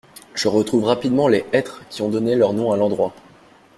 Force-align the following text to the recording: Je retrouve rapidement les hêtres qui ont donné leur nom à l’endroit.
Je 0.33 0.47
retrouve 0.47 0.85
rapidement 0.85 1.27
les 1.27 1.45
hêtres 1.53 1.83
qui 1.91 2.01
ont 2.01 2.09
donné 2.09 2.33
leur 2.35 2.53
nom 2.53 2.71
à 2.71 2.75
l’endroit. 2.75 3.13